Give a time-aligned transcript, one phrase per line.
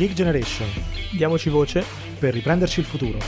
[0.00, 0.66] Geek Generation.
[1.14, 1.84] Diamoci voce
[2.18, 3.18] per riprenderci il futuro.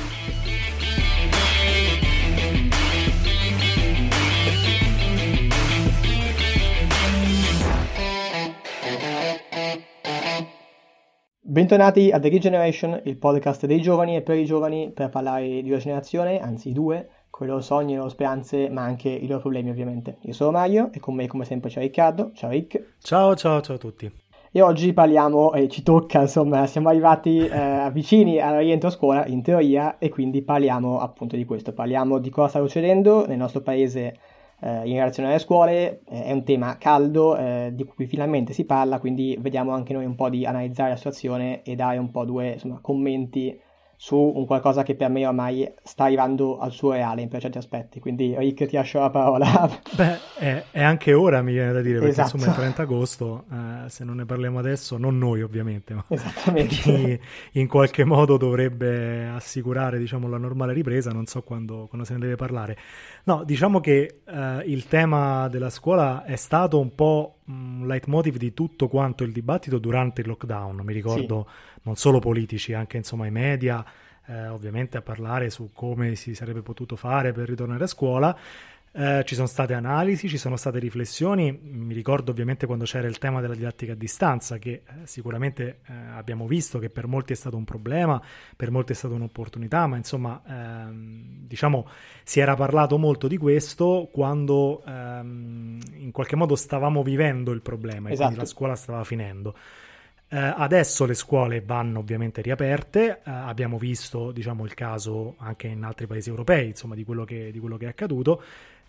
[11.43, 15.61] Bentornati a The Geek Generation, il podcast dei giovani e per i giovani per parlare
[15.61, 19.27] di una generazione, anzi due, con i loro sogni, le loro speranze, ma anche i
[19.27, 20.17] loro problemi ovviamente.
[20.23, 22.31] Io sono Mario e con me come sempre c'è Riccardo.
[22.33, 22.95] Ciao Rick.
[23.03, 24.11] Ciao ciao ciao a tutti.
[24.55, 29.27] E oggi parliamo, e ci tocca insomma, siamo arrivati eh, vicini al rientro a scuola
[29.27, 33.63] in teoria e quindi parliamo appunto di questo, parliamo di cosa sta succedendo nel nostro
[33.63, 34.15] paese
[34.61, 38.67] eh, in relazione alle scuole, eh, è un tema caldo eh, di cui finalmente si
[38.67, 42.27] parla, quindi vediamo anche noi un po' di analizzare la situazione e dare un po'
[42.27, 43.59] due insomma, commenti
[44.05, 48.01] su un qualcosa che per me ormai sta arrivando al suo reale per certi aspetti.
[48.01, 49.71] Quindi Rick ti lascio la parola.
[49.95, 52.35] Beh, è, è anche ora mi viene da dire, perché esatto.
[52.35, 56.05] insomma il 30 agosto, eh, se non ne parliamo adesso, non noi ovviamente, ma
[56.67, 57.17] chi
[57.53, 62.19] in qualche modo dovrebbe assicurare diciamo, la normale ripresa, non so quando, quando se ne
[62.19, 62.77] deve parlare.
[63.23, 68.53] No, diciamo che eh, il tema della scuola è stato un po' un leitmotiv di
[68.53, 71.81] tutto quanto il dibattito durante il lockdown, mi ricordo sì.
[71.83, 73.85] non solo politici, anche insomma i media,
[74.27, 78.37] eh, ovviamente a parlare su come si sarebbe potuto fare per ritornare a scuola
[78.95, 83.17] eh, ci sono state analisi, ci sono state riflessioni, mi ricordo ovviamente quando c'era il
[83.17, 87.37] tema della didattica a distanza, che eh, sicuramente eh, abbiamo visto che per molti è
[87.37, 88.21] stato un problema,
[88.55, 91.89] per molti è stata un'opportunità, ma insomma ehm, diciamo
[92.23, 98.11] si era parlato molto di questo quando ehm, in qualche modo stavamo vivendo il problema
[98.11, 98.13] esatto.
[98.13, 98.59] e quindi la esatto.
[98.59, 99.55] scuola stava finendo.
[100.35, 105.83] Eh, adesso le scuole vanno ovviamente riaperte, eh, abbiamo visto diciamo, il caso anche in
[105.85, 108.43] altri paesi europei insomma, di, quello che, di quello che è accaduto.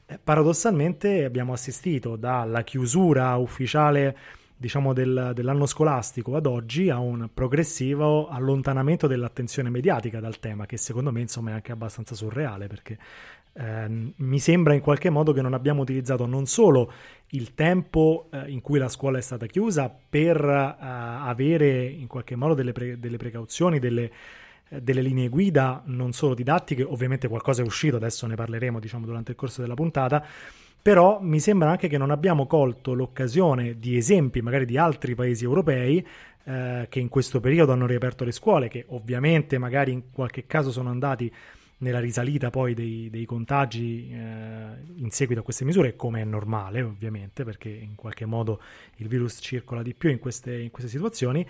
[0.05, 4.17] Eh, paradossalmente abbiamo assistito dalla chiusura ufficiale
[4.55, 10.77] diciamo del, dell'anno scolastico ad oggi a un progressivo allontanamento dell'attenzione mediatica dal tema che
[10.77, 12.97] secondo me insomma è anche abbastanza surreale perché
[13.53, 16.91] eh, mi sembra in qualche modo che non abbiamo utilizzato non solo
[17.29, 22.35] il tempo eh, in cui la scuola è stata chiusa per eh, avere in qualche
[22.35, 24.11] modo delle, pre- delle precauzioni, delle,
[24.69, 29.31] delle linee guida non solo didattiche, ovviamente qualcosa è uscito, adesso ne parleremo diciamo durante
[29.31, 30.25] il corso della puntata,
[30.81, 35.43] però mi sembra anche che non abbiamo colto l'occasione di esempi magari di altri paesi
[35.43, 36.05] europei
[36.45, 40.71] eh, che in questo periodo hanno riaperto le scuole, che ovviamente magari in qualche caso
[40.71, 41.31] sono andati
[41.83, 44.15] nella risalita poi dei, dei contagi eh,
[44.95, 48.59] in seguito a queste misure, come è normale ovviamente, perché in qualche modo
[48.95, 51.45] il virus circola di più in queste, in queste situazioni,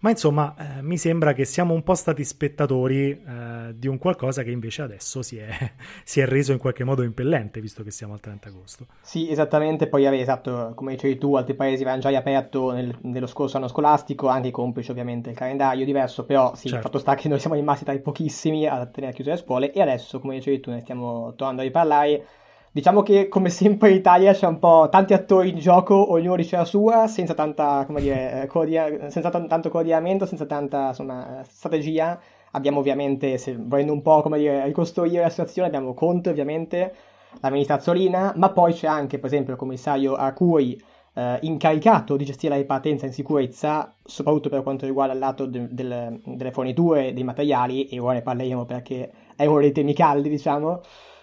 [0.00, 4.42] ma insomma, eh, mi sembra che siamo un po' stati spettatori eh, di un qualcosa
[4.42, 5.48] che invece adesso si è,
[6.04, 8.86] si è, reso in qualche modo impellente, visto che siamo al 30 agosto.
[9.02, 9.88] Sì, esattamente.
[9.88, 14.28] Poi, esatto, come dicevi tu, altri paesi avevano già riaperto nel, nello scorso anno scolastico,
[14.28, 16.76] anche complice ovviamente il calendario diverso, però sì, certo.
[16.76, 19.70] il fatto sta che noi siamo rimasti tra i pochissimi a tenere chiuse le scuole
[19.70, 22.24] e adesso, come dicevi tu, ne stiamo tornando a riparlare
[22.72, 26.56] Diciamo che come sempre in Italia c'è un po' tanti attori in gioco, ognuno dice
[26.56, 32.18] la sua, senza, tanta, dire, coordia- senza t- tanto coordinamento, senza tanta insomma, strategia.
[32.52, 36.94] Abbiamo ovviamente, se volendo un po' dire, ricostruire la situazione, abbiamo Conte ovviamente,
[37.40, 40.80] la ministra Azzolina, ma poi c'è anche per esempio il commissario Arcuri
[41.14, 45.66] eh, incaricato di gestire la ripartenza in sicurezza, soprattutto per quanto riguarda il lato de-
[45.70, 50.28] del, delle forniture, dei materiali, e ora ne parleremo perché è uno dei temi caldi,
[50.28, 50.80] diciamo.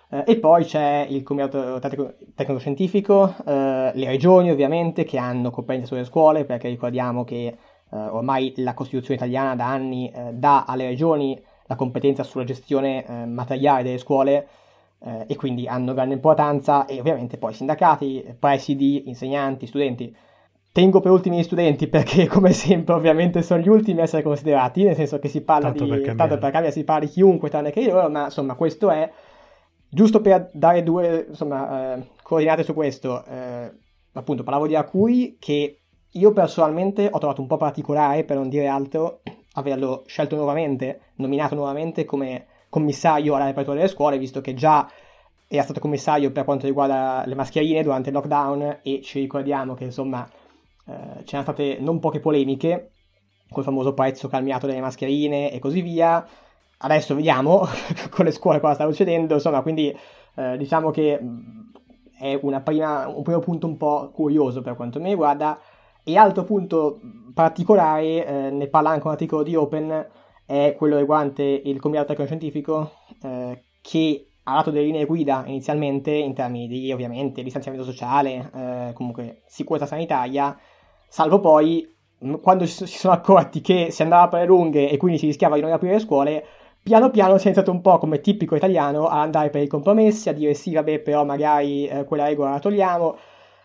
[0.10, 6.06] Eh, e poi c'è il Comitato Tecnico-Scientifico, eh, le regioni ovviamente che hanno competenze sulle
[6.06, 11.40] scuole, perché ricordiamo che eh, ormai la Costituzione italiana da anni eh, dà alle regioni
[11.68, 14.48] la competenza sulla gestione eh, materiale delle scuole
[15.00, 20.16] eh, e quindi hanno grande importanza e ovviamente poi sindacati, presidi, insegnanti, studenti.
[20.72, 24.84] Tengo per ultimi gli studenti perché, come sempre, ovviamente sono gli ultimi a essere considerati,
[24.84, 26.02] nel senso che si parla tanto di.
[26.02, 29.12] Per tanto per cambiare si parla di chiunque tranne che loro, ma insomma, questo è.
[29.90, 33.72] Giusto per dare due insomma, eh, coordinate su questo, eh,
[34.14, 35.80] appunto parlavo di Akui che
[36.10, 39.22] io personalmente ho trovato un po' particolare, per non dire altro,
[39.54, 44.90] averlo scelto nuovamente, nominato nuovamente come commissario alla repertoria delle scuole, visto che già
[45.48, 49.86] era stato commissario per quanto riguarda le mascherine durante il lockdown e ci ricordiamo che
[49.86, 50.30] insomma
[50.86, 52.92] eh, c'erano state non poche polemiche
[53.50, 56.28] col famoso prezzo calmiato delle mascherine e così via
[56.80, 57.66] adesso vediamo
[58.10, 59.96] con le scuole cosa sta succedendo, insomma, quindi
[60.36, 61.60] eh, diciamo che mm,
[62.20, 65.60] è prima, un primo punto un po' curioso per quanto mi riguarda.
[66.04, 67.00] E altro punto
[67.34, 70.08] particolare, eh, ne parla anche un articolo di Open,
[70.46, 72.92] è quello riguardante il Comitato Tecnico-Scientifico,
[73.22, 78.94] eh, che ha dato delle linee guida inizialmente in termini di, ovviamente, distanziamento sociale, eh,
[78.94, 80.58] comunque sicurezza sanitaria,
[81.10, 81.94] salvo poi
[82.42, 85.62] quando si sono accorti che si andava per le lunghe e quindi si rischiava di
[85.62, 86.46] non aprire le scuole,
[86.88, 90.30] piano piano si è iniziato un po' come tipico italiano a andare per i compromessi,
[90.30, 93.18] a dire sì, vabbè, però magari eh, quella regola la togliamo.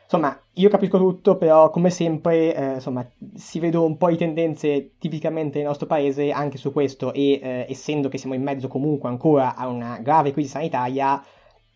[0.03, 4.97] Insomma, io capisco tutto, però come sempre, eh, insomma, si vedono un po' di tendenze
[4.99, 9.09] tipicamente nel nostro paese anche su questo e eh, essendo che siamo in mezzo comunque
[9.09, 11.23] ancora a una grave crisi sanitaria,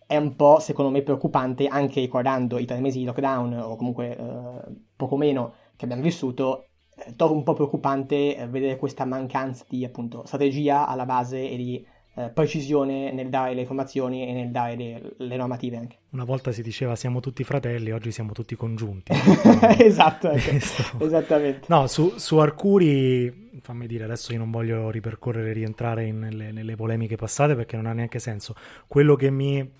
[0.05, 4.17] è un po', secondo me, preoccupante anche ricordando i tre mesi di lockdown o comunque
[4.17, 6.67] eh, poco meno che abbiamo vissuto,
[7.17, 11.87] trovo un po' preoccupante eh, vedere questa mancanza di appunto strategia alla base e di
[12.19, 15.99] eh, precisione nel dare le informazioni e nel dare le, le, normative anche.
[16.11, 19.13] Una volta si diceva siamo tutti fratelli, oggi siamo tutti congiunti.
[19.79, 21.05] esatto, ecco.
[21.05, 21.67] esattamente.
[21.69, 26.53] No, su, su, Arcuri, fammi dire, adesso io non voglio ripercorrere e rientrare in, nelle,
[26.53, 28.55] nelle, polemiche passate perché non ha neanche senso.
[28.87, 29.71] Quello che mi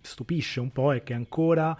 [0.00, 1.76] stupisce un po' è che ancora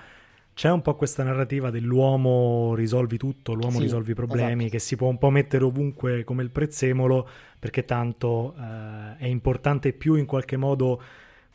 [0.58, 4.70] c'è un po' questa narrativa dell'uomo risolvi tutto, l'uomo sì, risolvi i problemi, esatto.
[4.70, 7.28] che si può un po' mettere ovunque come il prezzemolo,
[7.60, 11.00] perché tanto eh, è importante più in qualche modo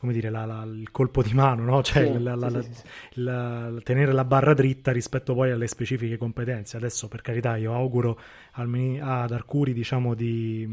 [0.04, 1.82] come dire, la, la, il colpo di mano, no?
[1.82, 6.76] cioè sì, la, sì, sì, tenere la barra dritta rispetto poi alle specifiche competenze.
[6.76, 8.20] Adesso, per carità, io auguro
[8.52, 10.66] al, ad Arcuri diciamo, di,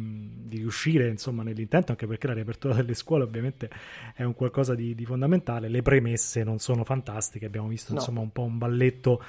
[0.44, 3.70] di, riuscire insomma, nell'intento, anche perché la riapertura delle scuole ovviamente
[4.14, 5.70] è un qualcosa di, di fondamentale.
[5.70, 8.00] Le premesse non sono fantastiche, abbiamo visto no.
[8.00, 9.24] insomma, un po' un balletto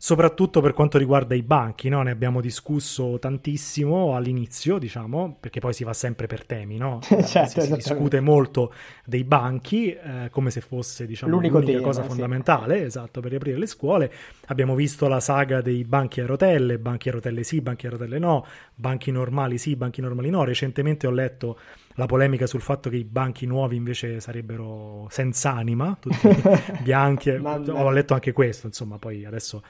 [0.00, 2.02] soprattutto per quanto riguarda i banchi, no?
[2.02, 7.00] ne abbiamo discusso tantissimo all'inizio, diciamo, perché poi si va sempre per temi, no?
[7.26, 8.72] certo, si, si discute molto
[9.04, 12.84] dei banchi eh, come se fosse diciamo, l'unica tema, cosa fondamentale, sì.
[12.84, 14.12] esatto, per riaprire le scuole.
[14.46, 18.20] Abbiamo visto la saga dei banchi a rotelle, banchi a rotelle sì, banchi a rotelle
[18.20, 18.46] no,
[18.76, 20.44] banchi normali sì, banchi normali no.
[20.44, 21.58] Recentemente ho letto
[21.98, 26.28] la polemica sul fatto che i banchi nuovi invece sarebbero senza anima, tutti
[26.80, 27.30] bianchi.
[27.30, 29.62] Ho letto anche questo, insomma, poi adesso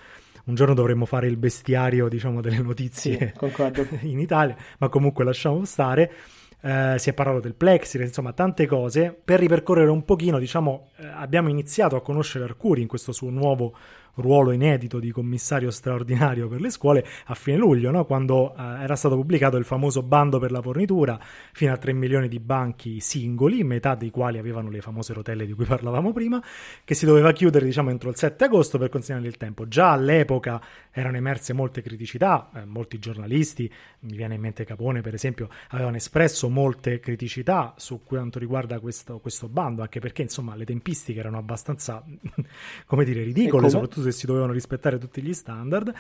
[0.44, 5.64] un giorno dovremmo fare il bestiario, diciamo, delle notizie sì, in Italia, ma comunque lasciamo
[5.64, 6.12] stare.
[6.60, 9.18] Eh, si è parlato del plexi, insomma tante cose.
[9.24, 13.74] Per ripercorrere un pochino, diciamo, eh, abbiamo iniziato a conoscere Arcuri in questo suo nuovo
[14.20, 18.04] ruolo inedito di commissario straordinario per le scuole a fine luglio, no?
[18.04, 21.18] quando eh, era stato pubblicato il famoso bando per la fornitura
[21.52, 25.52] fino a 3 milioni di banchi singoli, metà dei quali avevano le famose rotelle di
[25.52, 26.42] cui parlavamo prima,
[26.84, 29.66] che si doveva chiudere diciamo entro il 7 agosto per consegnare il tempo.
[29.68, 30.60] Già all'epoca
[30.90, 33.70] erano emerse molte criticità, eh, molti giornalisti,
[34.00, 39.18] mi viene in mente Capone per esempio, avevano espresso molte criticità su quanto riguarda questo,
[39.18, 42.04] questo bando, anche perché insomma le tempistiche erano abbastanza,
[42.86, 45.92] come dire, ridicole, soprattutto se si dovevano rispettare tutti gli standard.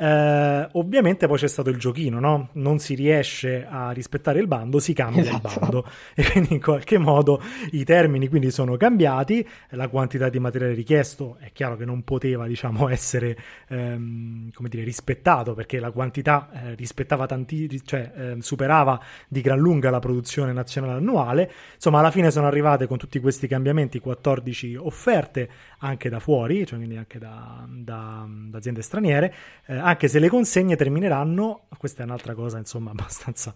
[0.00, 2.48] Eh, ovviamente poi c'è stato il giochino, no?
[2.52, 5.48] Non si riesce a rispettare il bando, si cambia esatto.
[5.48, 5.86] il bando
[6.16, 7.42] e quindi in qualche modo
[7.72, 12.46] i termini quindi sono cambiati, la quantità di materiale richiesto è chiaro che non poteva
[12.46, 13.36] diciamo essere
[13.68, 18.98] ehm, come dire rispettato perché la quantità eh, rispettava tanti, cioè eh, superava
[19.28, 21.52] di gran lunga la produzione nazionale annuale.
[21.74, 25.50] Insomma, alla fine sono arrivate con tutti questi cambiamenti 14 offerte
[25.80, 29.34] anche da fuori, cioè quindi anche da, da, da aziende straniere,
[29.66, 33.52] eh, anche se le consegne termineranno, questa è un'altra cosa insomma abbastanza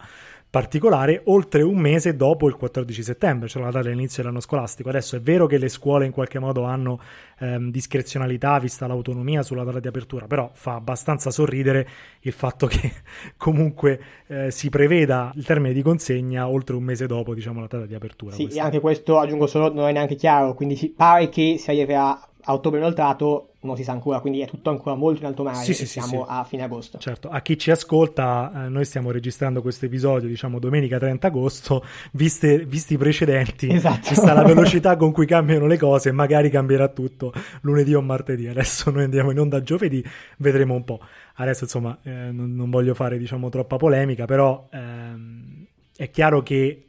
[0.55, 4.89] particolare, oltre un mese dopo il 14 settembre, cioè la data dell'inizio dell'anno scolastico.
[4.89, 7.01] Adesso è vero che le scuole in qualche modo hanno
[7.41, 11.89] ehm, discrezionalità vista l'autonomia sulla data di apertura, però fa abbastanza sorridere
[12.21, 12.93] il fatto che
[13.37, 17.87] comunque eh, si preveda il termine di consegna oltre un mese dopo diciamo, la data
[17.87, 18.35] di apertura.
[18.35, 18.61] Sì, questa.
[18.61, 22.53] e anche questo aggiungo solo, non è neanche chiaro, quindi pare che si arriverà a
[22.53, 25.75] ottobre inoltrato non si sa ancora, quindi è tutto ancora molto in alto mare sì,
[25.75, 26.99] sì, siamo sì, a fine agosto.
[26.99, 31.85] Certo, a chi ci ascolta, eh, noi stiamo registrando questo episodio, diciamo domenica 30 agosto,
[32.13, 34.11] viste, visti i precedenti, esatto.
[34.11, 38.47] vista la velocità con cui cambiano le cose, magari cambierà tutto lunedì o martedì.
[38.47, 40.05] Adesso noi andiamo in onda giovedì,
[40.39, 41.01] vedremo un po'.
[41.37, 45.67] Adesso insomma eh, non, non, voglio fare diciamo troppa polemica, però ehm,
[45.97, 46.87] è chiaro che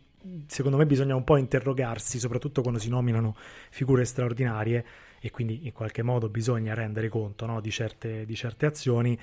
[0.48, 3.36] secondo me bisogna un po' interrogarsi, soprattutto quando si nominano
[3.70, 4.86] figure straordinarie
[5.26, 9.18] e quindi in qualche modo bisogna rendere conto no, di, certe, di, certe, azioni.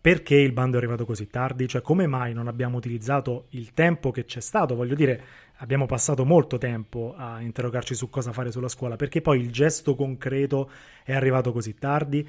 [0.00, 1.66] Perché il bando è arrivato così tardi?
[1.66, 4.76] Cioè come mai non abbiamo utilizzato il tempo che c'è stato?
[4.76, 5.20] Voglio dire,
[5.56, 9.96] abbiamo passato molto tempo a interrogarci su cosa fare sulla scuola, perché poi il gesto
[9.96, 10.70] concreto
[11.02, 12.28] è arrivato così tardi?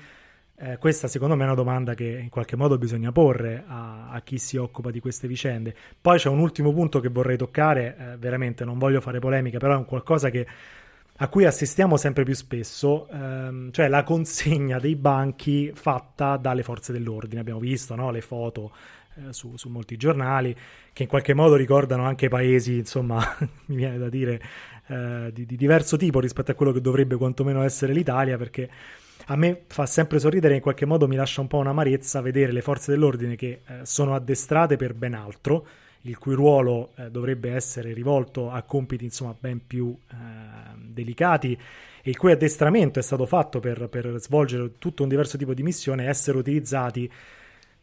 [0.56, 4.22] Eh, questa secondo me è una domanda che in qualche modo bisogna porre a, a,
[4.22, 5.76] chi si occupa di queste vicende.
[6.02, 9.76] Poi c'è un ultimo punto che vorrei toccare, eh, veramente non voglio fare polemica, però
[9.76, 10.48] è un qualcosa che
[11.22, 16.92] a cui assistiamo sempre più spesso, ehm, cioè la consegna dei banchi fatta dalle forze
[16.92, 17.40] dell'ordine.
[17.40, 18.72] Abbiamo visto no, le foto
[19.16, 20.56] eh, su, su, molti giornali
[20.92, 23.24] che in qualche modo ricordano anche paesi, insomma,
[23.68, 24.42] mi viene da dire,
[24.88, 28.68] eh, di, di, diverso tipo rispetto a quello che dovrebbe quantomeno essere l'Italia, perché
[29.28, 32.62] a me fa sempre sorridere, in qualche modo mi lascia un po' un'amarezza vedere le
[32.64, 35.68] forze dell'ordine che eh, sono addestrate per ben altro,
[36.04, 40.16] il cui ruolo eh, dovrebbe essere rivolto a compiti insomma ben più eh,
[40.78, 41.58] delicati.
[42.04, 45.62] E il cui addestramento è stato fatto per, per svolgere tutto un diverso tipo di
[45.62, 47.12] missione, essere utilizzati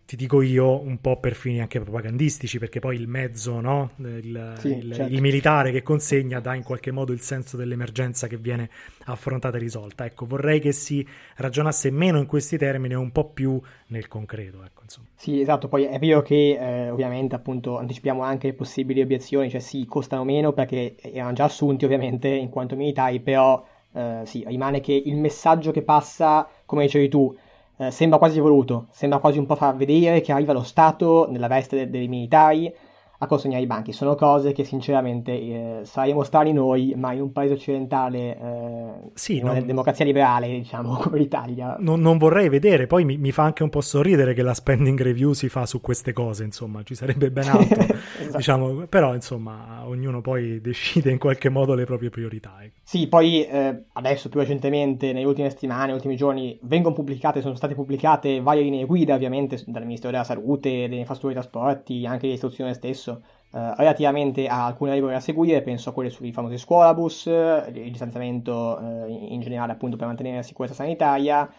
[0.09, 3.91] ti dico io, un po' per fini anche propagandistici, perché poi il mezzo, no?
[3.99, 5.13] il, sì, il, certo.
[5.13, 8.71] il, militare che consegna dà in qualche modo il senso dell'emergenza che viene
[9.05, 10.07] affrontata e risolta.
[10.07, 14.65] Ecco, vorrei che si ragionasse meno in questi termini e un po' più nel concreto.
[14.65, 14.85] Ecco,
[15.15, 19.61] sì, esatto, poi è vero che eh, ovviamente appunto anticipiamo anche le possibili obiezioni, cioè
[19.61, 23.63] sì, costano meno perché erano già assunti ovviamente in quanto militari, però
[23.93, 27.37] eh, sì, rimane che il messaggio che passa, come dicevi tu,
[27.79, 31.49] eh, sembra quasi voluto, sembra quasi un po' far vedere che arriva lo Stato nella
[31.49, 32.73] veste de- dei militari
[33.21, 33.93] a consegnare i banchi.
[33.93, 39.41] Sono cose che sinceramente eh, saremmo strani noi, ma in un paese occidentale, eh, sì,
[39.41, 39.65] non...
[39.67, 41.77] democrazia liberale, diciamo, come l'Italia.
[41.81, 45.01] Non, non vorrei vedere, poi mi, mi, fa anche un po' sorridere che la spending
[45.01, 48.37] review si fa su queste cose, insomma, ci sarebbe ben altro, esatto.
[48.37, 52.59] diciamo, però insomma, ognuno poi decide in qualche modo le proprie priorità.
[52.63, 52.77] Ecco.
[52.85, 57.57] Sì, poi eh, adesso più recentemente, nelle ultime settimane, negli ultimi giorni, vengono pubblicate, sono
[57.57, 62.27] state pubblicate varie linee guida, ovviamente, dal Ministero della Salute, delle infrastrutture dei trasporti, anche
[62.27, 63.23] dell'istruzione stesso stesso
[63.53, 68.79] eh, relativamente a alcune regole da seguire, penso a quelle sui famosi scuolabus, il distanziamento
[68.79, 71.51] eh, in generale appunto per mantenere la sicurezza sanitaria.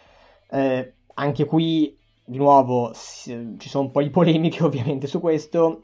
[0.50, 5.84] Eh, anche qui, di nuovo, si, ci sono un po' di polemiche ovviamente su questo.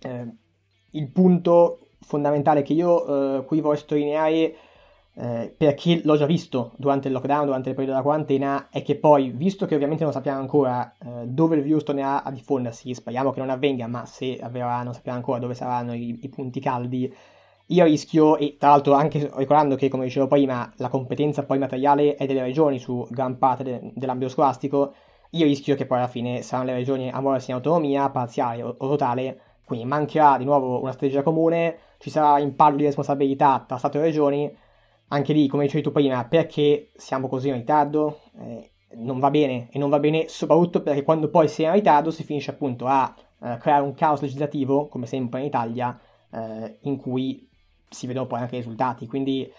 [0.00, 0.26] Eh,
[0.92, 4.56] il punto fondamentale che io eh, qui voglio sottolineare
[5.18, 8.96] eh, perché l'ho già visto durante il lockdown, durante il periodo della quarantena, è che
[8.96, 13.32] poi, visto che ovviamente non sappiamo ancora eh, dove il virus tornerà a diffondersi, speriamo
[13.32, 17.12] che non avvenga, ma se avverrà non sappiamo ancora dove saranno i, i punti caldi,
[17.68, 22.14] io rischio, e tra l'altro anche ricordando che, come dicevo prima, la competenza poi materiale
[22.14, 24.92] è delle regioni su gran parte de- dell'ambito scolastico,
[25.30, 28.74] io rischio che poi alla fine saranno le regioni a muoversi in autonomia, parziale o,
[28.78, 33.78] o totale, quindi mancherà di nuovo una strategia comune, ci sarà impallo di responsabilità tra
[33.78, 34.56] Stato e regioni,
[35.08, 38.20] anche lì, come dicevi tu prima, perché siamo così in ritardo?
[38.38, 41.74] Eh, non va bene e non va bene soprattutto perché quando poi si è in
[41.74, 45.98] ritardo si finisce appunto a eh, creare un caos legislativo, come sempre in Italia,
[46.30, 47.48] eh, in cui
[47.88, 49.06] si vedono poi anche i risultati.
[49.06, 49.50] Quindi,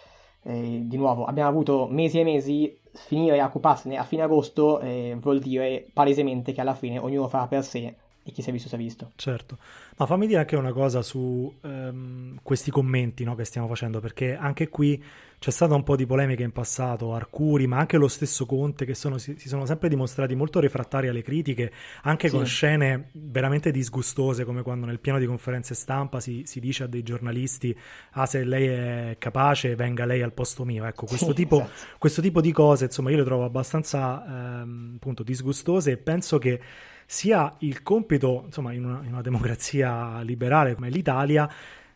[0.44, 5.16] eh, di nuovo, abbiamo avuto mesi e mesi, finire a occuparsene a fine agosto eh,
[5.20, 7.96] vuol dire palesemente che alla fine ognuno farà per sé
[8.28, 9.12] e chi si è visto si è visto.
[9.16, 9.58] Certo,
[9.96, 14.36] ma fammi dire anche una cosa su um, questi commenti no, che stiamo facendo, perché
[14.36, 15.02] anche qui
[15.40, 18.96] c'è stata un po' di polemica in passato, Arcuri, ma anche lo stesso Conte, che
[18.96, 22.36] sono, si, si, sono sempre dimostrati molto refrattari alle critiche, anche sì.
[22.36, 26.88] con scene veramente disgustose, come quando nel piano di conferenze stampa si, si, dice a
[26.88, 27.74] dei giornalisti,
[28.12, 30.84] ah se lei è capace venga lei al posto mio.
[30.84, 31.98] Ecco, questo, sì, tipo, esatto.
[31.98, 36.60] questo tipo, di cose, insomma, io le trovo abbastanza ehm, appunto disgustose e penso che
[37.10, 41.50] sia il compito, insomma, in una, in una democrazia liberale come l'Italia,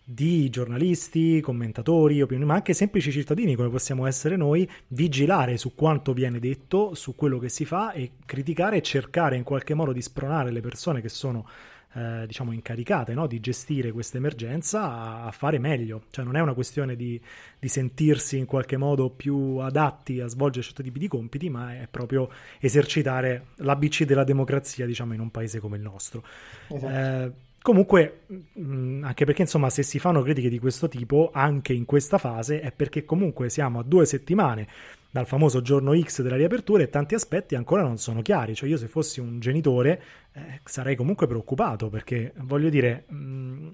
[0.03, 6.13] di giornalisti, commentatori, opinioni, ma anche semplici cittadini come possiamo essere noi, vigilare su quanto
[6.13, 10.01] viene detto, su quello che si fa e criticare e cercare in qualche modo di
[10.01, 11.45] spronare le persone che sono
[11.93, 13.27] eh, diciamo incaricate no?
[13.27, 16.03] di gestire questa emergenza a, a, fare meglio.
[16.09, 17.19] Cioè non è una questione di,
[17.59, 21.87] di, sentirsi in qualche modo più adatti a svolgere certi tipi di compiti, ma è
[21.89, 22.29] proprio
[22.59, 26.23] esercitare l'ABC della democrazia, diciamo, in un paese come il nostro.
[26.67, 26.93] Esatto.
[26.93, 28.21] Eh, Comunque,
[28.55, 32.71] anche perché insomma, se si fanno critiche di questo tipo, anche in questa fase, è
[32.71, 34.67] perché comunque siamo a due settimane
[35.11, 38.55] dal famoso giorno X della riapertura e tanti aspetti ancora non sono chiari.
[38.55, 40.01] Cioè, io se fossi un genitore
[40.31, 43.03] eh, sarei comunque preoccupato perché voglio dire.
[43.07, 43.69] Mh, mm,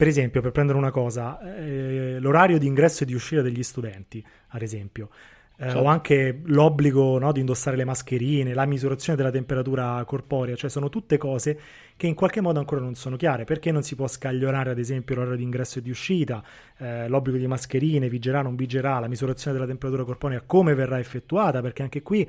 [0.00, 4.24] per esempio, per prendere una cosa, eh, l'orario di ingresso e di uscita degli studenti,
[4.48, 5.10] ad esempio
[5.60, 5.80] eh, certo.
[5.80, 10.88] o anche l'obbligo no, di indossare le mascherine, la misurazione della temperatura corporea, cioè sono
[10.88, 11.58] tutte cose
[11.98, 13.44] che in qualche modo ancora non sono chiare.
[13.44, 16.42] Perché non si può scaglionare, ad esempio, l'orario di ingresso e di uscita,
[16.78, 21.60] eh, l'obbligo di mascherine, vigerà, non vigerà, la misurazione della temperatura corporea, come verrà effettuata?
[21.60, 22.26] Perché anche qui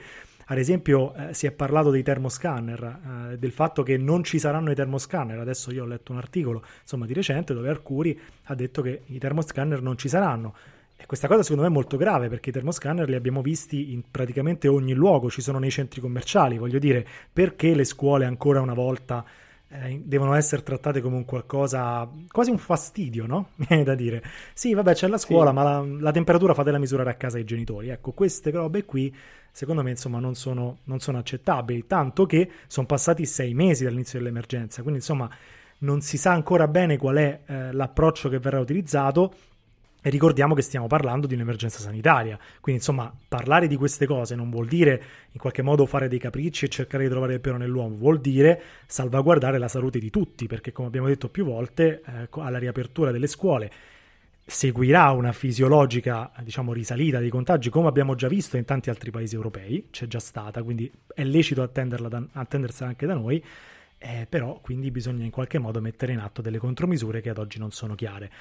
[0.47, 4.71] ad esempio eh, si è parlato dei termoscanner, eh, del fatto che non ci saranno
[4.71, 5.39] i termoscanner.
[5.39, 9.17] Adesso io ho letto un articolo, insomma, di recente dove Arcuri ha detto che i
[9.19, 10.53] termoscanner non ci saranno.
[11.01, 14.03] E questa cosa secondo me è molto grave perché i termoscanner li abbiamo visti in
[14.11, 18.75] praticamente ogni luogo, ci sono nei centri commerciali, voglio dire, perché le scuole ancora una
[18.75, 19.25] volta
[19.67, 23.49] eh, devono essere trattate come un qualcosa, quasi un fastidio, no?
[23.67, 24.21] Viene da dire.
[24.53, 25.55] Sì, vabbè, c'è la scuola, sì.
[25.55, 27.89] ma la, la, temperatura fatela misurare a casa ai genitori.
[27.89, 29.15] Ecco, queste robe qui,
[29.51, 34.19] secondo me, insomma, non sono, non sono accettabili, tanto che sono passati sei mesi dall'inizio
[34.19, 35.27] dell'emergenza, quindi insomma
[35.79, 39.33] non si sa ancora bene qual è eh, l'approccio che verrà utilizzato
[40.03, 44.49] E ricordiamo che stiamo parlando di un'emergenza sanitaria, quindi insomma parlare di queste cose non
[44.49, 47.97] vuol dire in qualche modo fare dei capricci e cercare di trovare il pero nell'uomo,
[47.97, 52.57] vuol dire salvaguardare la salute di tutti, perché come abbiamo detto più volte, eh, alla
[52.57, 53.71] riapertura delle scuole
[54.43, 59.35] seguirà una fisiologica diciamo, risalita dei contagi come abbiamo già visto in tanti altri paesi
[59.35, 63.41] europei, c'è già stata, quindi è lecito da, attendersela anche da noi,
[63.99, 67.59] eh, però quindi bisogna in qualche modo mettere in atto delle contromisure che ad oggi
[67.59, 68.31] non sono chiare.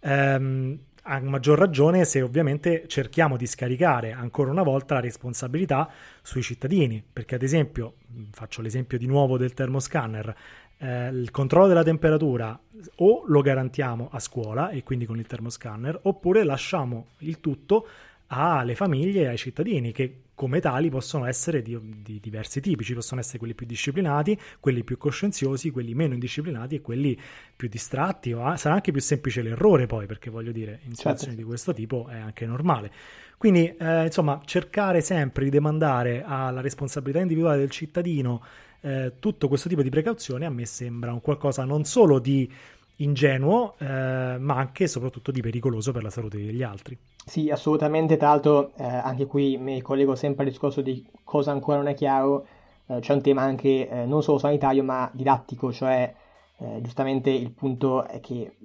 [0.00, 5.90] Ehm, a maggior ragione se ovviamente cerchiamo di scaricare ancora una volta la responsabilità
[6.22, 7.96] sui cittadini, perché ad esempio,
[8.30, 10.34] faccio l'esempio di nuovo del termoscanner,
[10.78, 12.58] eh, il controllo della temperatura
[12.96, 17.86] o lo garantiamo a scuola e quindi con il termoscanner, oppure lasciamo il tutto
[18.28, 22.94] alle famiglie e ai cittadini che come tali possono essere di, di, diversi tipi, ci
[22.94, 27.18] possono essere quelli più disciplinati, quelli più coscienziosi, quelli meno indisciplinati e quelli
[27.54, 31.40] più distratti, o sarà anche più semplice l'errore poi, perché voglio dire, in situazioni certo.
[31.40, 32.90] di questo tipo è anche normale.
[33.36, 38.42] Quindi, eh, insomma, cercare sempre di demandare alla responsabilità individuale del cittadino
[38.80, 42.50] eh, tutto questo tipo di precauzioni a me sembra un qualcosa non solo di
[42.96, 46.96] ingenuo, eh, ma anche e soprattutto di pericoloso per la salute degli altri.
[47.24, 48.16] Sì, assolutamente.
[48.16, 51.94] Tra l'altro, eh, anche qui mi collego sempre al discorso di cosa ancora non è
[51.94, 52.46] chiaro.
[52.86, 56.12] Eh, c'è un tema anche eh, non solo sanitario, ma didattico, cioè
[56.58, 58.56] eh, giustamente il punto è che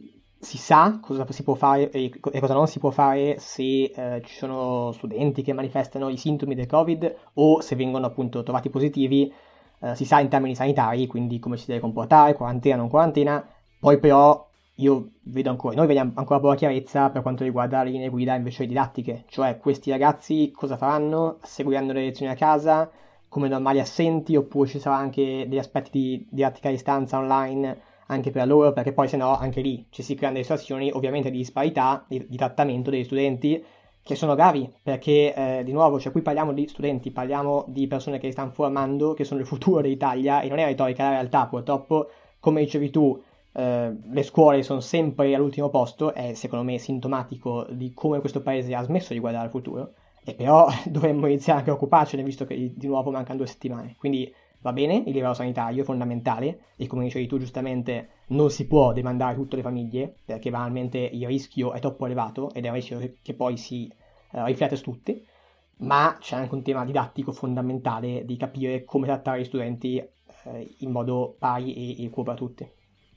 [0.41, 4.36] si sa cosa si può fare e, cosa non si può fare se eh, ci
[4.36, 9.33] sono studenti che manifestano i sintomi del Covid o se vengono appunto trovati positivi.
[9.93, 13.48] Si sa in termini sanitari, quindi come si deve comportare, quarantena, non quarantena.
[13.79, 18.09] Poi però io vedo ancora, noi vediamo ancora poca chiarezza per quanto riguarda le linee
[18.09, 21.38] guida invece didattiche, cioè questi ragazzi cosa faranno?
[21.41, 22.89] Seguiranno le lezioni a casa
[23.29, 28.31] come normali assenti oppure ci saranno anche degli aspetti di didattica a distanza online anche
[28.31, 31.38] per loro perché poi se no anche lì ci si creano delle situazioni ovviamente di
[31.38, 33.63] disparità di, di trattamento degli studenti
[34.01, 38.17] che sono gravi perché eh, di nuovo cioè qui parliamo di studenti parliamo di persone
[38.17, 42.10] che stanno formando che sono il futuro dell'Italia e non è retorica la realtà purtroppo
[42.39, 43.21] come dicevi tu
[43.53, 48.73] eh, le scuole sono sempre all'ultimo posto, è secondo me sintomatico di come questo paese
[48.75, 52.73] ha smesso di guardare al futuro, e però dovremmo iniziare anche a occuparcene visto che
[52.75, 53.95] di nuovo mancano due settimane.
[53.97, 54.31] Quindi
[54.62, 58.93] va bene, il livello sanitario è fondamentale e come dicevi tu giustamente non si può
[58.93, 62.99] demandare tutte le famiglie perché banalmente il rischio è troppo elevato ed è un rischio
[63.21, 63.91] che poi si
[64.31, 65.25] uh, riflette su tutti,
[65.77, 70.05] ma c'è anche un tema didattico fondamentale di capire come trattare gli studenti
[70.43, 72.69] uh, in modo pari e equo per tutti.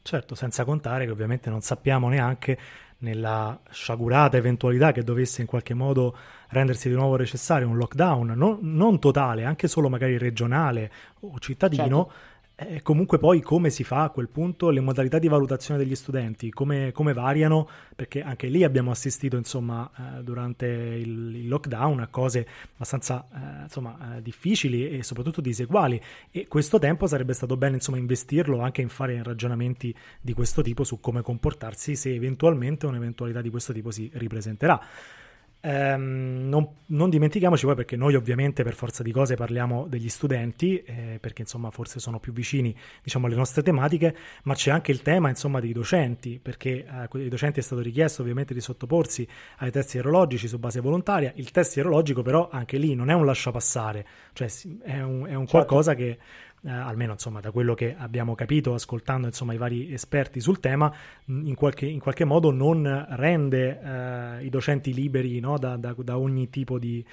[0.02, 2.58] Certo, senza contare che ovviamente non sappiamo neanche
[2.98, 6.16] nella sciagurata eventualità che dovesse in qualche modo
[6.48, 12.06] rendersi di nuovo necessario un lockdown, non, non totale, anche solo magari regionale o cittadino,
[12.06, 12.31] certo
[12.66, 16.50] eh, comunque poi come si fa a quel punto, le modalità di valutazione degli studenti,
[16.50, 22.06] come, come variano, perché anche lì abbiamo assistito insomma eh, durante il, il, lockdown a
[22.08, 27.76] cose abbastanza eh, insomma, eh, difficili e soprattutto diseguali e questo tempo sarebbe stato bene
[27.76, 33.40] insomma investirlo anche in fare ragionamenti di questo tipo su come comportarsi se eventualmente un'eventualità
[33.40, 34.80] di questo tipo si ripresenterà.
[35.64, 40.82] Ehm, non, non, dimentichiamoci poi perché noi ovviamente per forza di cose parliamo degli studenti,
[40.82, 45.02] eh, perché insomma forse sono più vicini diciamo, alle nostre tematiche, ma c'è anche il
[45.02, 49.26] tema insomma dei docenti, perché eh, ai docenti è stato richiesto ovviamente di sottoporsi
[49.58, 53.24] ai test sierologici su base volontaria, il test sierologico però anche lì non è un
[53.24, 54.48] lasciapassare, cioè
[54.82, 55.50] è un, è un certo.
[55.50, 56.18] qualcosa che
[56.64, 60.92] eh, almeno insomma da quello che abbiamo capito ascoltando insomma i vari esperti sul tema,
[61.26, 66.18] in qualche, in qualche modo non rende eh, i docenti liberi no, da, da, da,
[66.18, 67.04] ogni tipo di,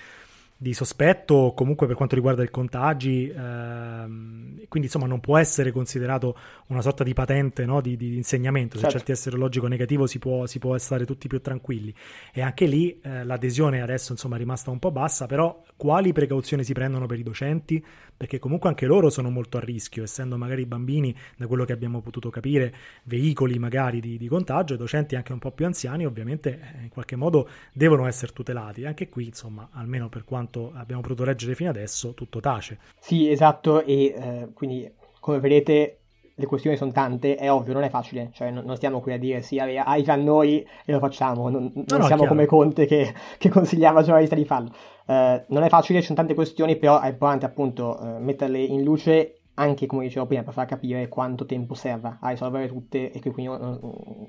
[0.62, 6.38] di sospetto comunque per quanto riguarda i contagi, ehm, quindi insomma non può essere considerato
[6.68, 8.98] una sorta di patente no, di, di, insegnamento, se certo.
[8.98, 11.96] c'è il test serologico negativo si può, si può, stare tutti più tranquilli
[12.34, 16.66] e anche lì eh, l'adesione adesso insomma è rimasta un po' bassa, però quali precauzioni
[16.66, 17.82] si prendono per i docenti?
[18.18, 22.02] Perché comunque anche loro sono molto a rischio, essendo magari bambini, da quello che abbiamo
[22.02, 26.60] potuto capire, veicoli magari di, di contagio, i docenti anche un po' più anziani ovviamente
[26.60, 31.02] eh, in qualche modo devono essere tutelati, anche qui insomma almeno per quanto quanto abbiamo
[31.02, 32.80] potuto leggere fino adesso, tutto tace.
[33.00, 35.96] Sì, esatto, e eh, quindi come vedete
[36.34, 39.20] le questioni sono tante, è ovvio, non è facile, cioè non, non stiamo qui a
[39.20, 42.86] dire sì, hai già noi e lo facciamo, non, non no, siamo no, come Conte
[42.86, 44.72] che, che consigliava ai giornalisti di farlo.
[45.06, 48.84] Uh, non è facile, ci sono tante questioni, però è importante appunto uh, metterle in
[48.84, 53.20] luce anche come dicevo prima per far capire quanto tempo serva a risolvere tutte e
[53.20, 53.78] che quindi non,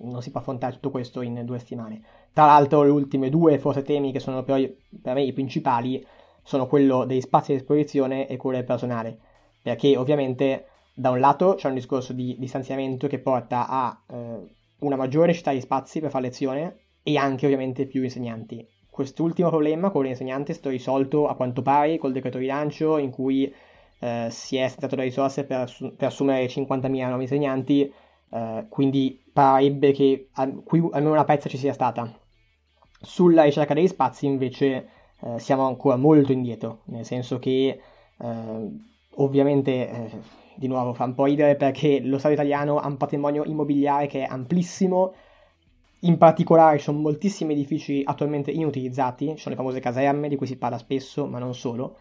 [0.01, 2.03] non, si può affrontare tutto questo in due settimane.
[2.33, 4.61] Tra l'altro le ultime due forse temi che sono però
[5.01, 6.05] per me i principali
[6.43, 9.16] sono quello degli spazi di esposizione e quello del personale,
[9.62, 14.97] perché ovviamente da un lato c'è un discorso di distanziamento che porta a eh, una
[14.97, 18.66] maggiore necessità di spazi per fare lezione e anche ovviamente più insegnanti.
[18.90, 23.51] Quest'ultimo problema con l'insegnante è stato risolto a quanto pare col decreto rilancio in cui
[24.01, 27.93] eh, si è stato le risorse per, per assumere 50.000 nuovi insegnanti,
[28.31, 32.13] eh, quindi parebbe che a, qui almeno una pezza ci sia stata.
[33.03, 34.89] Sulla ricerca degli spazi invece
[35.21, 37.81] eh, siamo ancora molto indietro, nel senso che
[38.19, 38.71] eh,
[39.17, 40.11] ovviamente eh,
[40.55, 44.25] di nuovo fa un po' ridere perché lo Stato italiano ha un patrimonio immobiliare che
[44.25, 45.15] è amplissimo,
[46.01, 50.47] in particolare ci sono moltissimi edifici attualmente inutilizzati, ci sono le famose caserme di cui
[50.47, 51.97] si parla spesso, ma non solo.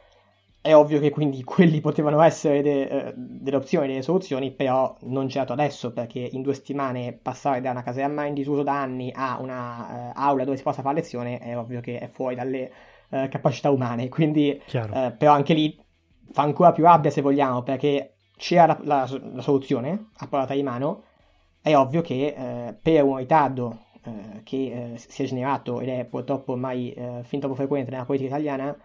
[0.62, 5.30] È ovvio che quindi quelli potevano essere de- eh, delle opzioni, delle soluzioni, però non
[5.30, 9.39] certo adesso, perché in due settimane passare da una caserma in disuso da anni a
[9.39, 12.72] una uh, aula dove si possa fare lezione è ovvio che è fuori dalle
[13.10, 14.10] uh, capacità umane.
[14.10, 15.80] Quindi, uh, però anche lì
[16.32, 20.63] fa ancora più rabbia se vogliamo, perché c'era la, la, la soluzione a portata di
[20.63, 21.04] mano.
[21.62, 22.34] È ovvio che
[22.82, 23.80] per un ritardo
[24.43, 28.76] che si è generato ed è purtroppo ormai fin troppo frequente nella politica italiana,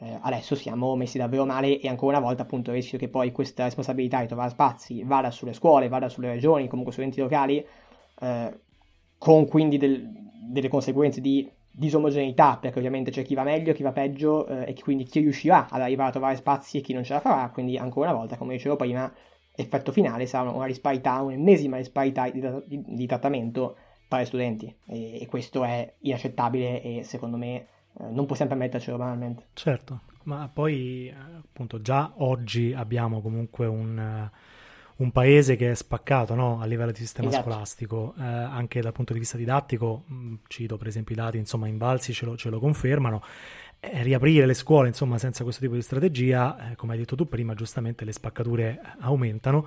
[0.00, 3.32] eh, adesso siamo messi davvero male e ancora una volta appunto il rischio che poi
[3.32, 7.64] questa responsabilità di trovare spazi vada sulle scuole, vada sulle regioni, comunque sugli enti locali,
[8.20, 8.58] eh,
[9.18, 10.08] con quindi del,
[10.50, 14.74] delle conseguenze di disomogeneità, perché ovviamente c'è chi va meglio, chi va peggio eh, e
[14.80, 17.76] quindi chi riuscirà ad arrivare a trovare spazi e chi non ce la farà, quindi
[17.76, 19.12] ancora una volta, come dicevo prima,
[19.54, 24.74] effetto finale sarà una disparità, un'ennesima disparità di, di, di trattamento tra gli studenti.
[24.86, 27.66] E, e questo è inaccettabile e secondo me
[28.10, 29.46] non possiamo permettercelo banalmente.
[29.54, 34.30] Certo, ma poi appunto già oggi abbiamo comunque un, eh,
[34.96, 36.60] un paese che è spaccato no?
[36.60, 37.44] a livello di sistema esatto.
[37.44, 41.66] scolastico, eh, anche dal punto di vista didattico, mh, cito per esempio i dati insomma
[41.66, 43.22] invalsi ce lo, ce lo confermano,
[43.80, 47.28] eh, riaprire le scuole insomma senza questo tipo di strategia, eh, come hai detto tu
[47.28, 49.66] prima, giustamente le spaccature aumentano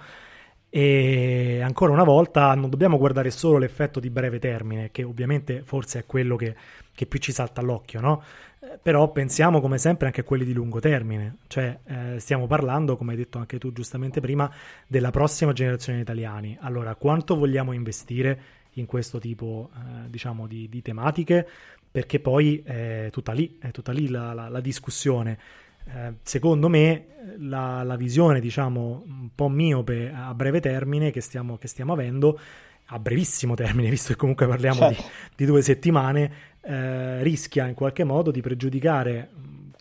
[0.74, 6.00] e ancora una volta non dobbiamo guardare solo l'effetto di breve termine, che ovviamente forse
[6.00, 6.56] è quello che,
[6.96, 8.24] che più ci salta all'occhio, no?
[8.62, 12.96] Eh, però pensiamo come sempre anche a quelli di lungo termine, cioè eh, stiamo parlando,
[12.96, 14.50] come hai detto anche tu giustamente prima,
[14.88, 16.58] della prossima generazione di italiani.
[16.62, 18.42] Allora, quanto vogliamo investire
[18.76, 21.46] in questo tipo, eh, diciamo, di, di, tematiche?
[21.92, 25.38] Perché poi è tutta lì, è tutta lì la, la, la discussione.
[25.86, 31.58] Eh, secondo me la, la, visione, diciamo, un po' miope a breve termine che stiamo,
[31.58, 32.39] che stiamo avendo,
[32.86, 35.02] a brevissimo termine, visto che comunque parliamo certo.
[35.02, 39.30] di, di, due settimane, eh, rischia in qualche modo di pregiudicare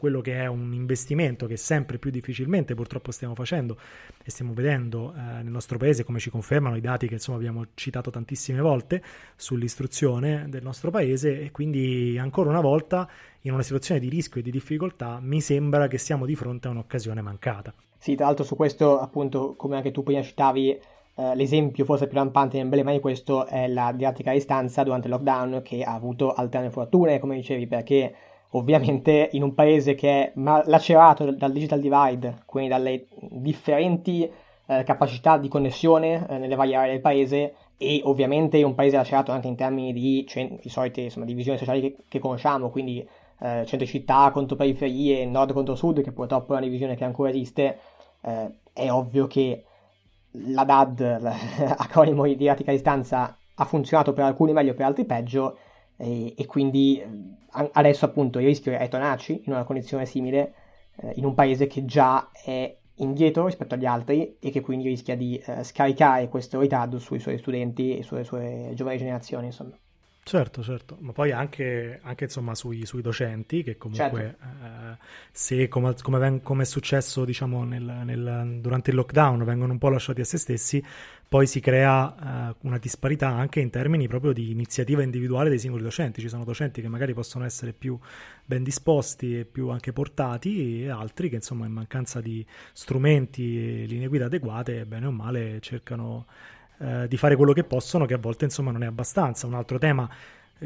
[0.00, 3.76] quello che è un investimento che sempre più difficilmente purtroppo stiamo facendo
[4.24, 7.66] e stiamo vedendo eh, nel nostro paese, come ci confermano i dati che insomma abbiamo
[7.74, 9.02] citato tantissime volte
[9.36, 13.06] sull'istruzione del nostro paese e quindi ancora una volta
[13.42, 16.70] in una situazione di rischio e di difficoltà mi sembra che siamo di fronte a
[16.70, 17.72] un'occasione mancata.
[17.98, 20.78] Sì, tra l'altro su questo appunto come anche tu prima citavi
[21.20, 25.06] eh, l'esempio forse più lampante e emblema di questo è la didattica a distanza durante
[25.06, 28.14] il lockdown che ha avuto alterne fortune, come dicevi, perché
[28.50, 34.28] ovviamente in un paese che è lacerato dal digital divide, quindi dalle differenti
[34.66, 39.32] eh, capacità di connessione eh, nelle varie aree del paese e ovviamente un paese lacerato
[39.32, 43.06] anche in termini di, cioè, solite divisioni sociali che, che conosciamo, quindi
[43.40, 47.30] eh, centro città contro periferie, nord contro sud, che purtroppo è una divisione che ancora
[47.30, 47.78] esiste,
[48.22, 49.64] eh, è ovvio che
[50.32, 55.56] la DAD, l'acronimo di didattica a distanza, ha funzionato per alcuni meglio, per altri peggio,
[55.96, 57.02] e, e quindi
[57.50, 60.54] adesso appunto il rischio è tornarci in una condizione simile
[60.96, 65.16] eh, in un paese che già è indietro rispetto agli altri e che quindi rischia
[65.16, 69.76] di eh, scaricare questo ritardo sui suoi studenti e sulle sue giovani generazioni, insomma.
[70.30, 74.44] Certo, certo, ma poi anche, anche insomma, sui, sui, docenti che comunque certo.
[74.44, 74.96] eh,
[75.32, 79.78] se come, come, ven- come, è successo diciamo, nel, nel, durante il lockdown vengono un
[79.78, 80.80] po' lasciati a se stessi,
[81.28, 85.82] poi si crea eh, una disparità anche in termini proprio di iniziativa individuale dei singoli
[85.82, 86.20] docenti.
[86.20, 87.98] Ci sono docenti che magari possono essere più
[88.44, 93.86] ben disposti e più anche portati e altri che insomma in mancanza di strumenti e
[93.86, 96.26] linee guida adeguate, bene o male, cercano
[96.80, 99.46] eh, di fare quello che possono, che a volte insomma non è abbastanza.
[99.46, 100.08] Un altro tema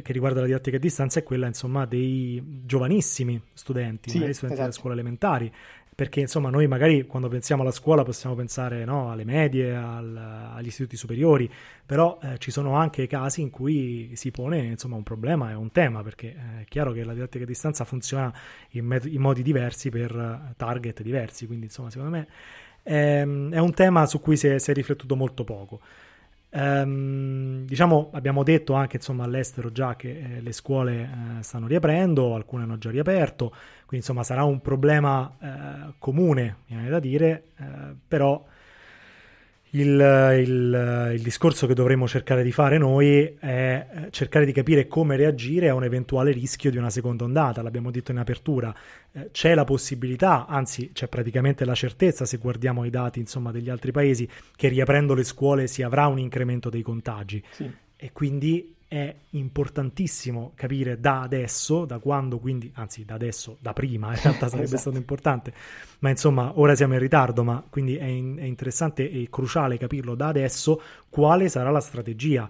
[0.03, 4.55] che riguarda la didattica a distanza è quella insomma dei giovanissimi studenti, sì, studenti esatto.
[4.55, 5.53] delle scuole elementari,
[5.94, 10.16] perché insomma noi magari quando pensiamo alla scuola possiamo pensare no, alle medie, al,
[10.55, 11.48] agli istituti superiori,
[11.87, 15.70] però eh, ci sono anche casi in cui si pone insomma un problema e un
[15.70, 18.35] tema, perché eh, è chiaro che la didattica a distanza funziona
[18.70, 22.27] in, met- in modi diversi per uh, target diversi, quindi insomma secondo me
[22.85, 23.25] è, è
[23.59, 25.81] un tema su cui si è, si è riflettuto molto poco.
[26.51, 31.03] Ehm, diciamo, abbiamo detto anche insomma, all'estero già che eh, le scuole
[31.38, 33.49] eh, stanno riaprendo, alcune hanno già riaperto,
[33.87, 37.64] quindi insomma sarà un problema eh, comune, viene da dire, eh,
[38.07, 38.44] però
[39.75, 44.87] il, il, il, discorso che dovremmo cercare di fare noi è eh, cercare di capire
[44.87, 47.63] come reagire a un eventuale rischio di una seconda ondata.
[47.63, 48.73] L'abbiamo detto in apertura,
[49.13, 53.69] eh, c'è la possibilità, anzi c'è praticamente la certezza, se guardiamo i dati insomma, degli
[53.69, 57.43] altri paesi, che riaprendo le scuole si avrà un incremento dei contagi.
[57.51, 57.69] Sì.
[57.97, 64.14] E quindi è importantissimo capire da adesso, da quando quindi, anzi da adesso, da prima
[64.14, 64.80] in realtà sarebbe esatto.
[64.83, 65.52] stato importante,
[65.98, 70.14] ma insomma ora siamo in ritardo, ma quindi è, in, è interessante e cruciale capirlo
[70.14, 72.48] da adesso quale sarà la strategia?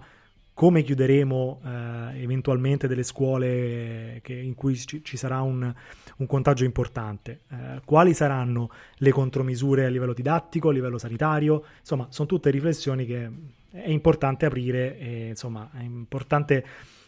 [0.53, 5.73] Come chiuderemo eh, eventualmente delle scuole che, in cui ci, ci sarà un,
[6.17, 12.05] un, contagio importante, eh, quali saranno le contromisure a livello didattico, a livello sanitario, insomma
[12.09, 13.29] sono tutte riflessioni che
[13.83, 16.65] è importante aprire e insomma è importante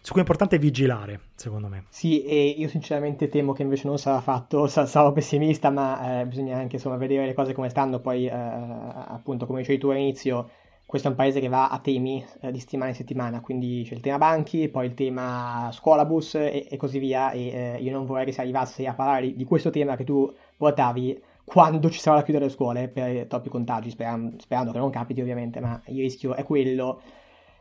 [0.07, 1.83] su cui è importante vigilare, secondo me.
[1.89, 6.57] Sì, e io sinceramente temo che invece non sarà fatto, sarò pessimista, ma eh, bisogna
[6.57, 10.49] anche insomma, vedere le cose come stanno, poi eh, appunto come dicevi tu all'inizio,
[10.85, 13.95] questo è un paese che va a temi eh, di settimana in settimana, quindi c'è
[13.95, 18.05] il tema banchi, poi il tema scuolabus e, e così via, e eh, io non
[18.05, 22.17] vorrei che si arrivasse a parlare di questo tema che tu portavi quando ci sarà
[22.17, 26.01] la chiudere le scuole per troppi contagi, sperando, sperando, che non capiti ovviamente, ma il
[26.01, 27.01] rischio è quello.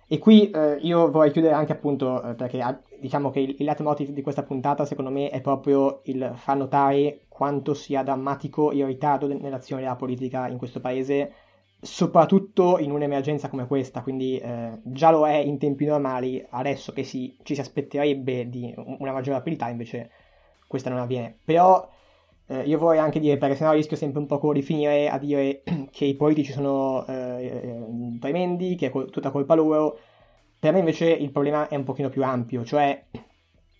[0.09, 3.65] E qui eh, io vorrei chiudere anche appunto eh, perché ah, diciamo che il, il
[3.65, 8.85] leitmotiv di questa puntata secondo me è proprio il far notare quanto sia drammatico il
[8.87, 11.33] ritardo nell'azione della politica in questo paese,
[11.81, 17.05] soprattutto in un'emergenza come questa, quindi eh, già lo è in tempi normali, adesso che
[17.05, 20.11] si, ci si aspetterebbe di una maggiore rapidità, invece
[20.67, 21.37] questa non avviene.
[21.45, 21.95] Però
[22.49, 25.63] eh, io vorrei anche dire, perché sennò rischio sempre un po' di finire a dire
[25.91, 29.99] che i politici sono eh, eh, tremendi, che è col- tutta colpa loro.
[30.59, 33.05] Per me invece il problema è un pochino più ampio, cioè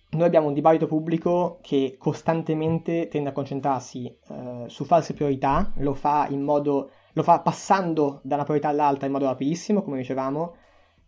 [0.09, 5.93] noi abbiamo un dibattito pubblico che costantemente tende a concentrarsi eh, su false priorità, lo
[5.93, 10.55] fa modo lo fa passando da una priorità all'altra in modo rapidissimo, come dicevamo,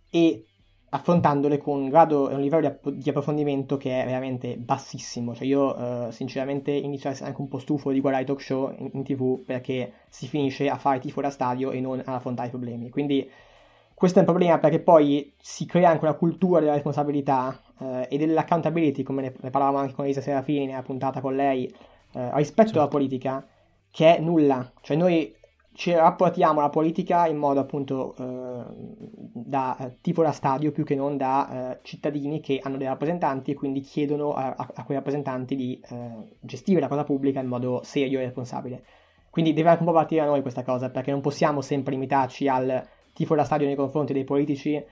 [0.09, 0.45] e
[0.89, 5.35] affrontandole con un grado e un livello di, app- di, approfondimento che è veramente bassissimo.
[5.35, 8.41] Cioè io uh, sinceramente inizio a essere anche un po' stufo di guardare i talk
[8.41, 12.07] show in, in, tv perché si finisce a fare tifo da stadio e non ad
[12.07, 12.89] affrontare i problemi.
[12.89, 13.29] Quindi
[13.93, 18.17] questo è un problema perché poi si crea anche una cultura della responsabilità uh, e
[18.17, 21.71] dell'accountability, come ne, ne, parlavamo anche con Elisa Serafini nella puntata con lei,
[22.13, 22.79] uh, rispetto certo.
[22.79, 23.45] alla politica,
[23.91, 24.71] che è nulla.
[24.81, 25.35] Cioè noi
[25.79, 28.63] ci rapportiamo alla politica in modo appunto eh,
[29.31, 33.53] da tipo da stadio più che non da eh, cittadini che hanno dei rappresentanti e
[33.53, 38.19] quindi chiedono a, a, quei rappresentanti di eh, gestire la cosa pubblica in modo serio
[38.19, 38.83] e responsabile.
[39.29, 42.49] Quindi deve anche un po' partire da noi questa cosa perché non possiamo sempre limitarci
[42.49, 44.83] al tifo da stadio nei confronti dei politici,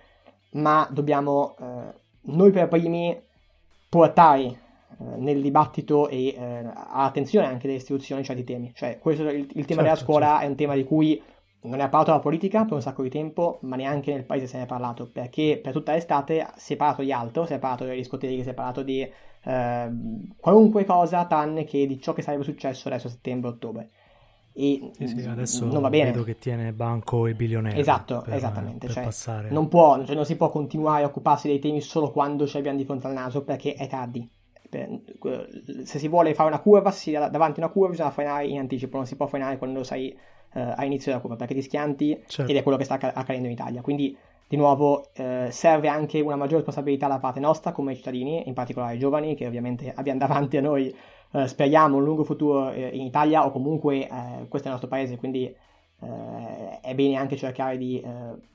[0.51, 3.13] ma dobbiamo eh, noi per primi
[3.89, 4.57] portare
[5.17, 8.71] nel dibattito e eh, attenzione anche delle istituzioni certi temi.
[8.73, 10.43] Cioè, questo, il, il tema certo, della scuola certo.
[10.43, 11.21] è un tema di cui
[11.61, 14.47] non ne ha parlato la politica per un sacco di tempo, ma neanche nel paese
[14.47, 17.59] se ne è parlato, perché per tutta l'estate si è parlato di altro, si è
[17.59, 19.91] parlato delle discoteche, si è parlato di eh,
[20.39, 23.89] qualunque cosa, tranne che di ciò che sarebbe successo adesso a settembre-ottobre.
[24.53, 26.11] E sì, sì, adesso non va bene.
[26.11, 27.79] vedo che tiene banco e bilionari.
[27.79, 28.87] Esatto, per, esattamente.
[28.87, 32.47] Per cioè, non, può, cioè non si può continuare a occuparsi dei temi solo quando
[32.47, 34.27] ci abbiamo di fronte al naso, perché è tardi
[34.69, 38.97] se si vuole fare una curva, si davanti a una curva bisogna frenare in anticipo,
[38.97, 40.17] non si può frenare quando sei
[40.53, 42.51] uh, a inizio della curva perché ti schianti certo.
[42.51, 43.81] ed è quello che sta accadendo in Italia.
[43.81, 48.53] Quindi di nuovo eh, serve anche una maggiore responsabilità da parte nostra come cittadini, in
[48.53, 50.93] particolare i giovani che ovviamente abbiamo davanti a noi,
[51.31, 54.87] eh, speriamo un lungo futuro eh, in Italia o comunque eh, questo è il nostro
[54.87, 55.53] paese, quindi
[55.99, 58.01] eh, è bene anche cercare di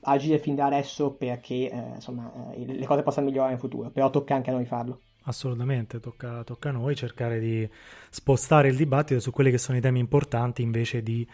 [0.01, 4.51] agire fin da adesso perché insomma le cose possano migliorare in futuro, però tocca anche
[4.51, 5.01] a noi farlo.
[5.25, 7.69] Assolutamente, tocca, tocca, a noi cercare di
[8.11, 11.27] spostare il dibattito su quelli che sono i temi importanti invece di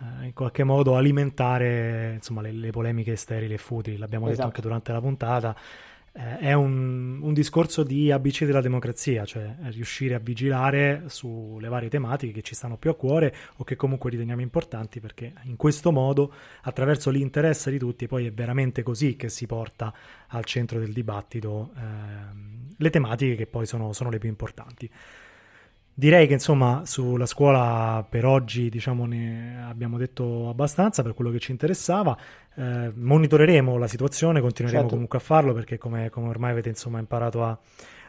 [0.00, 3.96] eh, in qualche modo alimentare insomma, le, le, polemiche sterili e futili.
[3.96, 4.36] L'abbiamo esatto.
[4.36, 5.56] detto anche durante la puntata
[6.16, 11.90] eh, è un, un, discorso di ABC della democrazia, cioè riuscire a vigilare sulle varie
[11.90, 15.92] tematiche che ci stanno più a cuore o che comunque riteniamo importanti, perché in questo
[15.92, 19.92] modo, attraverso l'interesse di tutti, poi è veramente così che si porta
[20.28, 21.80] al centro del dibattito eh,
[22.74, 24.90] le tematiche che poi sono, sono le più importanti.
[25.98, 31.38] Direi che insomma sulla scuola per oggi diciamo ne abbiamo detto abbastanza per quello che
[31.38, 32.14] ci interessava.
[32.54, 34.94] Eh, monitoreremo la situazione, continueremo certo.
[34.94, 37.58] comunque a farlo perché come, come ormai avete insomma imparato a,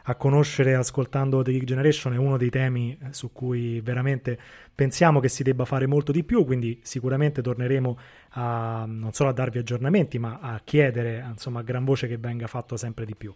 [0.02, 4.38] a, conoscere ascoltando The Geek Generation è uno dei temi eh, su cui veramente
[4.74, 7.98] pensiamo che si debba fare molto di più, quindi sicuramente torneremo
[8.32, 12.48] a, non solo a darvi aggiornamenti ma a chiedere insomma a gran voce che venga
[12.48, 13.32] fatto sempre di più.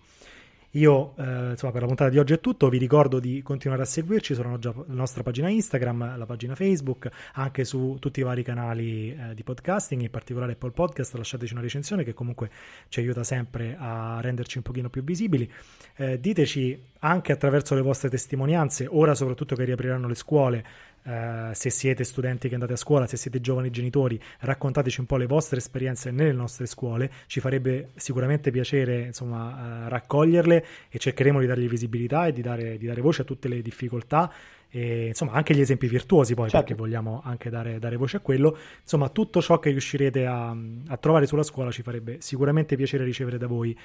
[0.76, 2.70] Io, eh, insomma, per la puntata di oggi è tutto.
[2.70, 7.98] Vi ricordo di continuare a seguirci sulla nostra pagina Instagram, la pagina Facebook, anche su
[8.00, 11.14] tutti i vari canali eh, di podcasting, in particolare Apple Podcast.
[11.14, 12.50] Lasciateci una recensione che comunque
[12.88, 15.50] ci aiuta sempre a renderci un pochino più visibili.
[15.96, 20.64] Eh, diteci anche attraverso le vostre testimonianze, ora soprattutto che riapriranno le scuole,
[21.04, 25.16] Uh, se siete studenti che andate a scuola, se siete giovani genitori, raccontateci un po'
[25.16, 31.40] le vostre esperienze nelle nostre scuole, ci farebbe sicuramente piacere insomma, uh, raccoglierle e cercheremo
[31.40, 34.32] di dargli visibilità e di dare, di dare, voce a tutte le difficoltà
[34.68, 36.66] e insomma anche gli esempi virtuosi poi certo.
[36.66, 38.56] perché vogliamo anche dare, dare, voce a quello.
[38.80, 43.38] Insomma tutto ciò che riuscirete a, a trovare sulla scuola ci farebbe sicuramente piacere ricevere
[43.38, 43.76] da voi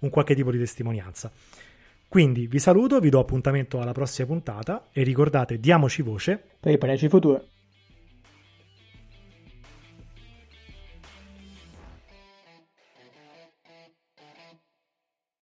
[0.00, 1.32] un qualche tipo di testimonianza
[2.08, 6.78] quindi vi saluto, vi do appuntamento alla prossima puntata e ricordate, diamoci voce per il
[6.78, 7.44] pareggio futuro.